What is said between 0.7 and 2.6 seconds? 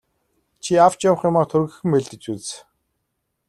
авч явах юмаа түргэхэн бэлдэж үз.